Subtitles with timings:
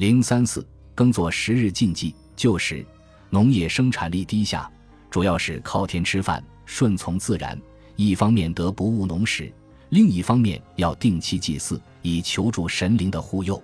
[0.00, 2.82] 零三四耕作十日禁忌，旧时
[3.28, 4.66] 农业生产力低下，
[5.10, 7.60] 主要是靠天吃饭，顺从自然。
[7.96, 9.52] 一方面得不误农时，
[9.90, 13.62] 另一方面要定期祭祀，以求助神灵的护佑。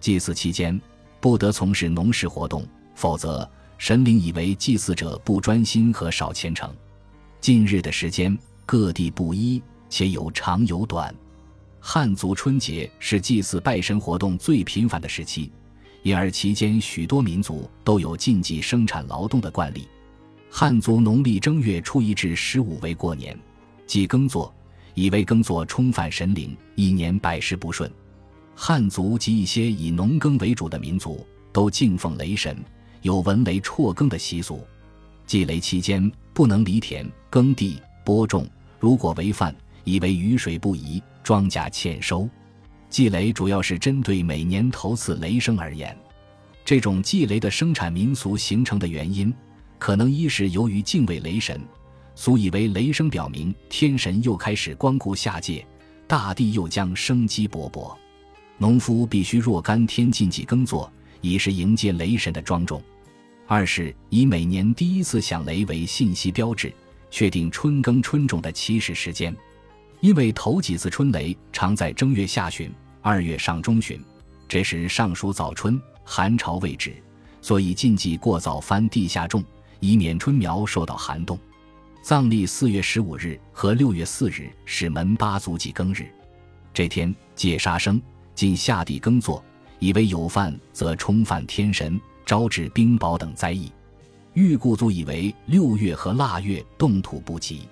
[0.00, 0.80] 祭祀期间
[1.20, 3.46] 不得从事农事活动，否则
[3.76, 6.74] 神灵以为祭祀者不专心和少虔诚。
[7.38, 8.34] 近日的时间
[8.64, 11.14] 各地不一，且有长有短。
[11.78, 15.52] 汉族春节是祭祀拜神活动最频繁的时期，
[16.06, 19.88] 因而期间许多民族都有禁忌生产劳动的惯例。
[20.48, 23.36] 汉族农历正月初一至十五为过年。
[23.88, 24.54] 即耕作，
[24.94, 27.90] 以为耕作冲犯神灵，一年百事不顺。
[28.54, 32.56] 汉族及一些以农耕为主的民族都敬奉雷神，
[33.02, 34.64] 有闻雷辍耕的习俗。
[35.26, 38.46] 祭雷期间不能犁田、耕地、播种，
[38.78, 39.52] 如果违犯，
[39.82, 42.28] 以为雨水不宜，庄稼欠收。
[42.88, 45.96] 祭雷主要是针对每年头次雷声而言。
[46.66, 49.32] 这种祭雷的生产民俗形成的原因，
[49.78, 51.60] 可能一是由于敬畏雷神。
[52.16, 55.64] 俗以为雷声表明天神又开始光顾下界，
[56.08, 57.96] 大地又将生机勃勃。
[58.58, 62.82] 农夫必须若干天禁忌耕作，以是迎接雷神的庄重。
[63.46, 66.72] 二是以每年第一次响雷为信息标志，
[67.12, 69.32] 确定春耕春种的起始时间。
[70.00, 72.68] 因为头几次春雷常在正月下旬、
[73.02, 74.02] 二月上中旬，
[74.48, 76.94] 这时尚属早春，寒潮未止，
[77.42, 79.44] 所以禁忌过早翻地下种，
[79.80, 81.36] 以免春苗受到寒冻。
[82.00, 86.06] 藏历四月十五日和六月四日是门巴族祭耕日，
[86.72, 88.00] 这天戒杀生，
[88.32, 89.44] 禁下地耕作，
[89.80, 93.70] 以为有犯则冲犯天神，招致冰雹等灾异。
[94.34, 97.62] 玉固族以为六月和腊月动土不吉。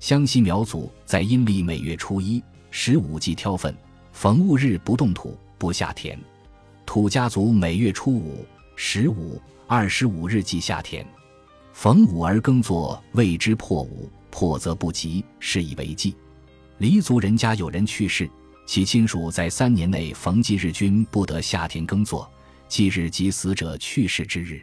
[0.00, 3.74] 湘西苗族在阴历每月初一、十五忌挑粪，
[4.12, 6.18] 逢戊日不动土，不下田。
[6.92, 11.02] 土家族每月初五、十五、二十五日即下田。
[11.72, 16.14] 逢五而耕作，谓之破五，破则不及，是以为忌。
[16.76, 18.28] 黎族人家有人去世，
[18.66, 22.30] 其亲属在三年内逢忌日均不得下田耕作，
[22.68, 24.60] 忌日即死者去世之日。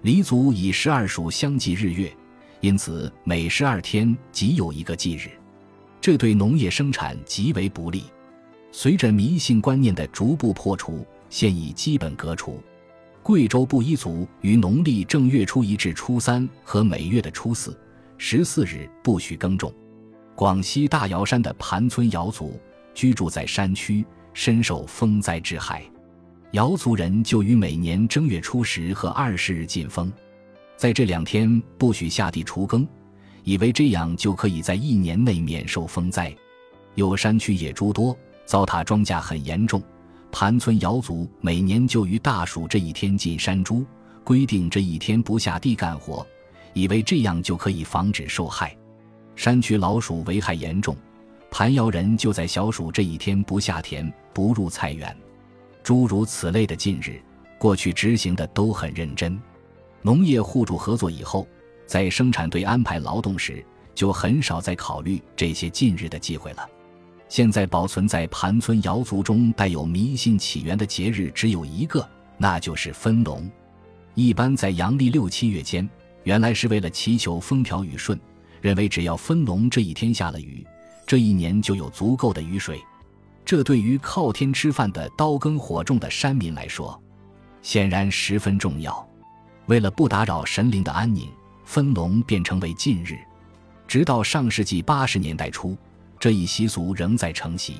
[0.00, 2.10] 黎族以十二属相继日月，
[2.62, 5.28] 因此每十二天即有一个忌日，
[6.00, 8.04] 这对农业生产极为不利。
[8.72, 12.62] 随着迷信观念的逐步破除，现已基本革除。
[13.22, 17.78] 贵州布依族于农历正月初一至初三和每月的初四、
[18.16, 19.72] 十四日不许耕种。
[20.34, 22.58] 广西大瑶山的盘村瑶族
[22.94, 25.82] 居住在山区，深受风灾之害。
[26.52, 30.10] 瑶族人就于每年正月初十和二十日禁风，
[30.76, 32.88] 在这两天不许下地除耕，
[33.44, 36.34] 以为这样就可以在一年内免受风灾。
[36.94, 39.82] 有山区野猪多，糟蹋庄稼很严重。
[40.30, 43.84] 盘村瑶族每年就于大暑这一天进山猪，
[44.22, 46.26] 规定这一天不下地干活，
[46.74, 48.76] 以为这样就可以防止受害。
[49.34, 50.94] 山区老鼠危害严重，
[51.50, 55.16] 盘瑶人就在小暑这一天不下田、不入菜园。
[55.82, 57.20] 诸如此类的禁日，
[57.58, 59.40] 过去执行的都很认真。
[60.02, 61.48] 农业互助合作以后，
[61.86, 66.68] 在生产队安排劳动时，就很少再考虑这些禁日的忌讳了。
[67.28, 72.08] 现在保存在盘村瑶族中带有迷信起源的节日只有一个，
[72.38, 73.48] 那就是分龙。
[74.14, 75.88] 一般在阳历六七月间，
[76.24, 78.18] 原来是为了祈求风调雨顺，
[78.60, 80.66] 认为只要分龙这一天下了雨，
[81.06, 82.80] 这一年就有足够的雨水。
[83.44, 87.00] 这对于靠天吃饭的刀耕火种的山民来说，
[87.62, 89.06] 显然十分重要。
[89.66, 91.28] 为了不打扰神灵的安宁，
[91.64, 93.18] 分龙便成为禁日，
[93.86, 95.76] 直到上世纪八十年代初。
[96.20, 97.76] 这一习俗仍在承袭，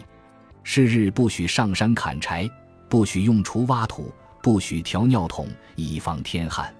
[0.62, 2.48] 是日不许上山砍柴，
[2.88, 6.72] 不许用锄挖土，不许调尿桶，以防天旱。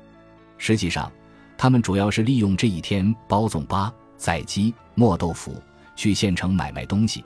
[0.56, 1.10] 实际上，
[1.56, 5.60] 他们主要是利用这一天包粽粑、宰鸡、磨豆腐，
[5.96, 7.24] 去县城买卖东西，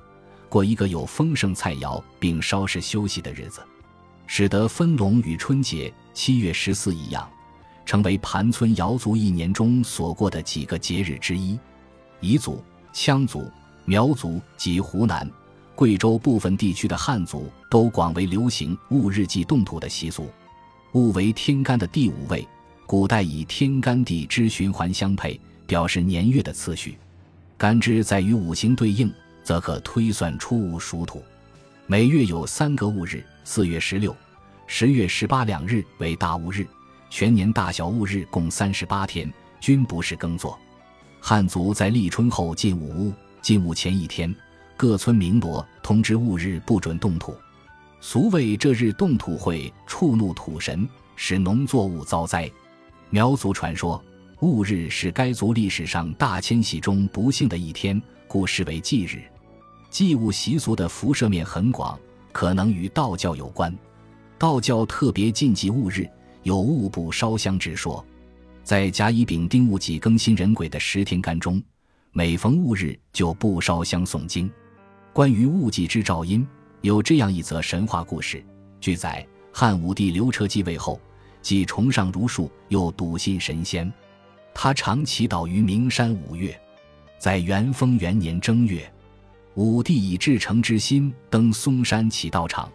[0.49, 3.61] 过一个有丰盛菜肴并稍事休息的日子，
[4.27, 7.29] 使得分龙与春节七月十四一样，
[7.85, 11.59] 成为盘村瑶族一年中所过的几个节日之一。
[12.23, 12.65] 彝族、
[12.95, 13.51] 羌族。
[13.85, 15.29] 苗族及湖南、
[15.75, 20.29] 贵州部分地区的汉族都广为流行戊日祭动土的习俗。
[20.93, 22.47] 戊为天干的第五位，
[22.87, 26.99] 古代以天干地支循环相配，表示年月的次序。
[27.57, 29.13] 干支在与五行对应，
[29.43, 31.23] 则可推算出戊属土。
[31.87, 34.15] 每月有三个戊日：四月十六、
[34.67, 36.67] 十月十八两日为大戊日，
[37.11, 40.59] 全年大小戊日共三十八天，均不是耕作。
[41.21, 43.13] 汉族在立春后进五戊。
[43.43, 44.33] 进戊前一天，
[44.77, 47.35] 各村民锣通知戊日不准动土。
[48.01, 52.51] 俗谓这日动土会触怒土神，使农作物遭灾。
[53.11, 54.03] 苗族传说，
[54.41, 59.23] 戊日是该族历史上大迁徙中不幸的一天，故视为忌日。
[59.91, 61.99] 祭物习俗的辐射面很广，
[62.33, 63.77] 可能与道教有关。
[64.39, 66.09] 道教特别禁忌戊日，
[66.43, 68.05] 有戊不烧香之说。
[68.65, 71.63] 在甲乙丙丁戊己庚辛壬癸的十天干中，
[72.15, 74.51] 每逢戊日就不烧香诵经。
[75.15, 76.47] 关于戊己之兆音，
[76.83, 78.45] 有这样一则神话故事：
[78.81, 81.01] 据载，汉武帝刘彻继位后，
[81.41, 83.91] 既崇尚儒术，又笃信神仙，
[84.53, 86.55] 他常祈祷于名山五岳。
[87.19, 88.87] 在元丰元年正月。
[89.55, 92.73] 武帝以至诚之心登嵩山祈道场。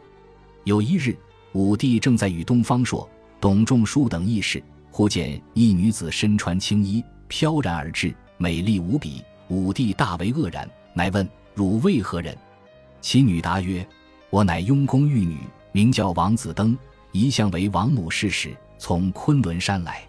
[0.63, 1.17] 有一日，
[1.53, 3.07] 武帝正在与东方朔、
[3.41, 9.23] 董仲舒等议事，忽见一女子身穿青衣，飘然而至，美丽无比。
[9.49, 12.37] 武帝大为愕然，乃问：“汝为何人？”
[12.99, 13.87] 其女答曰
[14.29, 15.37] ：“我乃雍宫玉女，
[15.71, 16.77] 名叫王子登，
[17.13, 20.05] 一向为王母侍使，从昆仑山来，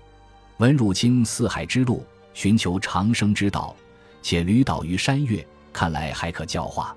[0.57, 2.05] 闻汝经四海之路，
[2.35, 3.77] 寻求长生之道，
[4.23, 6.97] 且屡倒于山岳。”看来还可教化。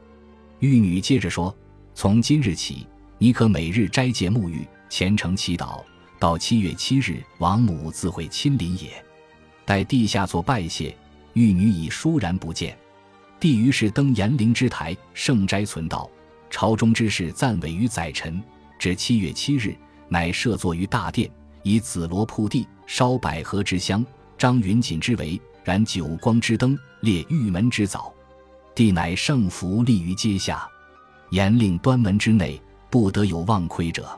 [0.59, 1.55] 玉女接着说
[1.93, 2.87] ：“从今日起，
[3.19, 5.83] 你可每日斋戒沐浴，虔诚祈祷，
[6.17, 8.91] 到七月七日，王母自会亲临也。”
[9.63, 10.95] 待地下做拜谢，
[11.33, 12.77] 玉女已倏然不见。
[13.39, 16.09] 帝于是登延陵之台，圣斋存道。
[16.49, 18.41] 朝中之事暂委于宰臣。
[18.77, 19.75] 至七月七日，
[20.09, 21.29] 乃设坐于大殿，
[21.63, 24.05] 以紫罗铺地，烧百合之香，
[24.37, 28.13] 张云锦之围，燃九光之灯，列玉门之藻。
[28.75, 30.67] 帝乃圣福立于阶下，
[31.29, 34.09] 严令端门之内不得有忘窥者，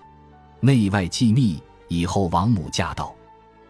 [0.59, 1.61] 内外既密。
[1.89, 3.13] 以后王母驾到，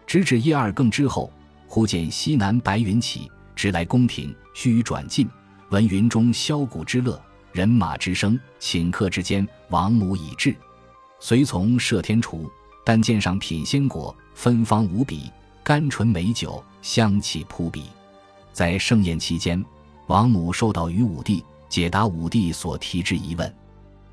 [0.06, 1.30] 直至夜二更之后，
[1.74, 4.32] 忽见西南白云起，直来宫廷。
[4.54, 5.28] 须臾转进，
[5.70, 8.38] 闻云中箫鼓之乐，人马之声。
[8.60, 10.54] 顷刻之间，王母已至，
[11.18, 12.48] 随从摄天厨，
[12.86, 15.28] 但见上品鲜果，芬芳无比，
[15.64, 17.86] 甘醇美酒，香气扑鼻。
[18.52, 19.60] 在盛宴期间。
[20.06, 23.52] 王母受到于武帝，解答武帝所提之疑问。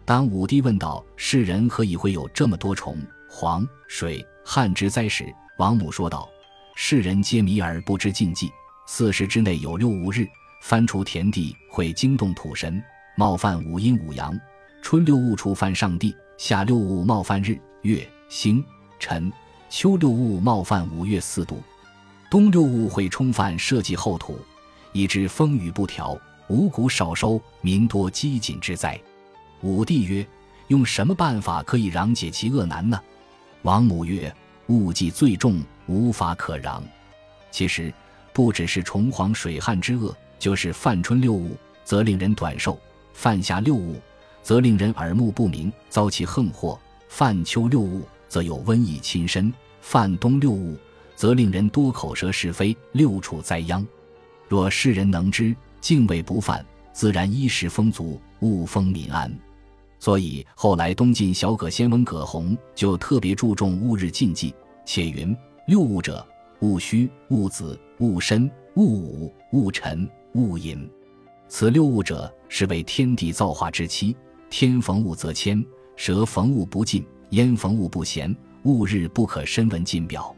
[0.03, 2.97] 当武帝问道：“世人何以会有这么多虫、
[3.29, 6.27] 黄、水、旱之灾时？”王母说道
[6.75, 8.51] ：“世人皆迷而不知禁忌。
[8.87, 10.27] 四时之内有六五日，
[10.61, 12.81] 翻除田地会惊动土神，
[13.15, 14.33] 冒犯五阴五阳；
[14.81, 18.63] 春六戊触犯上帝，夏六戊冒犯日月星
[18.99, 19.31] 辰，
[19.69, 21.61] 秋六戊冒犯五岳四度，
[22.29, 24.39] 冬六戊会冲犯社稷后土。”
[24.93, 26.19] 以致风雨不调，
[26.49, 28.99] 五谷少收，民多饥馑之灾。
[29.61, 30.27] 武帝曰
[30.67, 32.99] ：“用什么办法可以攘解其恶难呢？”
[33.63, 34.35] 王母曰
[34.67, 36.81] ：“物既最重，无法可饶。
[37.51, 37.93] 其实
[38.31, 42.77] 不只是虫黄水旱之恶，就是犯春六物，则令人短寿；
[43.13, 43.99] 犯夏六物，
[44.41, 46.79] 则令人耳目不明，遭其横祸；
[47.09, 49.51] 犯秋六物，则有瘟疫侵身；
[49.81, 50.77] 犯冬六物，
[51.15, 53.85] 则令人多口舌是非，六处灾殃。”
[54.47, 59.31] 若世人能知，敬畏不犯，自然衣食丰足，物丰民安。
[59.99, 64.53] 所以后来东晋小葛仙翁葛洪就特别注重戊日禁忌，
[64.83, 65.35] 且云：
[65.71, 66.27] 六戊者，
[66.59, 70.85] 戊戌、戊子、戊申、戊午、戊辰、戊寅。
[71.47, 74.13] 此六戊者，是为天地造化之期。
[74.49, 75.65] 天逢戊则迁，
[75.95, 78.35] 蛇逢戊不进，烟逢戊不闲。
[78.63, 80.35] 戊日不可深闻进表。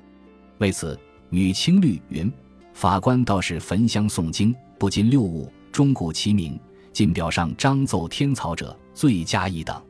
[0.59, 0.95] 为此，
[1.31, 2.31] 女青律云。
[2.75, 6.59] 法官倒是焚香诵经，不禁六物，钟鼓齐鸣。
[6.91, 9.81] 进表上章奏天草者，罪加一等；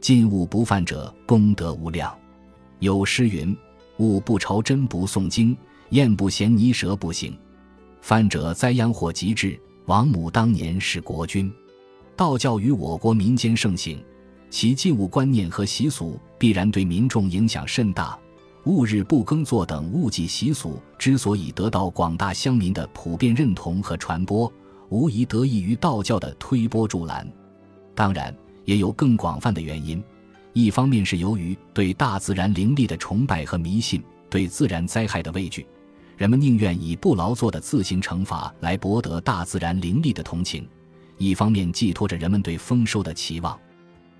[0.00, 2.16] 禁物不犯者，功德无量。
[2.78, 3.56] 有诗云
[3.98, 5.56] ：“物不朝真不诵经，
[5.90, 7.36] 燕不衔泥蛇不行。
[8.00, 11.48] 犯者灾殃祸极至。”王母当年是国君。
[12.16, 14.02] 道教于我国民间盛行，
[14.50, 18.18] 其禁物观念和习俗必然对民众影响甚大。
[18.64, 24.52] 戊日不耕作等戊祭习俗之所以得到广大乡民的普遍认同和传播，
[24.88, 27.24] 无疑得益于道教的推波助澜。
[27.94, 30.02] 当然，也有更广泛的原因。
[30.56, 35.66] 一方面是由于对大自然灵力的崇拜和迷信，对自然灾害的畏惧，
[36.16, 40.64] 人们宁愿以不劳作的自行惩罚来博得大自然灵力的同情；
[41.18, 43.54] 一方面寄托着人们对丰收的期望，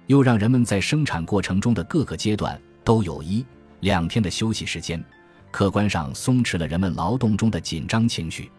[0.08, 3.42] 又让人们在生产过程中的各个阶段都有一。
[3.80, 5.02] 两天的休息时间，
[5.50, 8.50] 客观上松弛了人们劳动中的紧张情绪。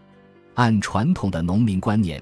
[0.54, 2.20] 按传统的农民观念，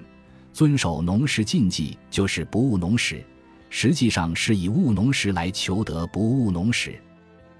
[0.53, 3.25] 遵守农时禁忌就是不务农时，
[3.69, 6.99] 实际上是以务农时来求得不务农时。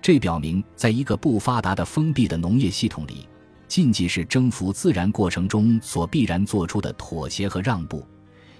[0.01, 3.27] 这表明，在一个不发达的封闭的农业系统里，
[3.67, 8.05] 禁忌是征服自然过程中所必然做出的妥协和让步，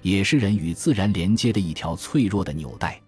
[0.01, 3.01] 也是人与自然连接的一条脆弱的纽带。